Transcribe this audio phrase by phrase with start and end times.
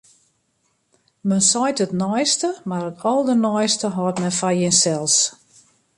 [1.31, 5.17] Men seit it neiste, mar it alderneiste hâldt men foar jinsels.